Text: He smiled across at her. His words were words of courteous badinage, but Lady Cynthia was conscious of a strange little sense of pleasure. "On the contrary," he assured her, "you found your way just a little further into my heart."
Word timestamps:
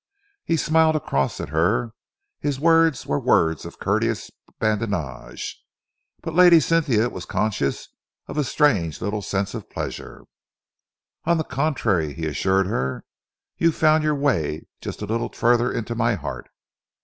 He 0.43 0.57
smiled 0.57 0.95
across 0.95 1.39
at 1.39 1.49
her. 1.49 1.93
His 2.39 2.59
words 2.59 3.05
were 3.05 3.19
words 3.19 3.65
of 3.65 3.77
courteous 3.77 4.31
badinage, 4.59 5.63
but 6.23 6.33
Lady 6.33 6.59
Cynthia 6.59 7.07
was 7.09 7.25
conscious 7.25 7.87
of 8.25 8.35
a 8.35 8.43
strange 8.43 8.99
little 8.99 9.21
sense 9.21 9.53
of 9.53 9.69
pleasure. 9.69 10.23
"On 11.25 11.37
the 11.37 11.43
contrary," 11.43 12.13
he 12.15 12.25
assured 12.25 12.65
her, 12.65 13.05
"you 13.59 13.71
found 13.71 14.03
your 14.03 14.15
way 14.15 14.65
just 14.81 15.03
a 15.03 15.05
little 15.05 15.29
further 15.29 15.71
into 15.71 15.93
my 15.93 16.15
heart." 16.15 16.49